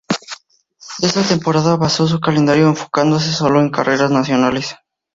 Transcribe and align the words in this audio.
Esa 1.03 1.21
temporada 1.21 1.75
basó 1.75 2.07
su 2.07 2.19
calendario 2.19 2.65
enfocándose 2.65 3.31
sólo 3.33 3.61
en 3.61 3.69
carreras 3.69 4.09
nacionales. 4.09 4.75